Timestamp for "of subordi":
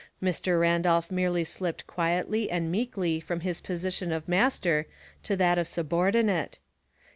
5.59-6.25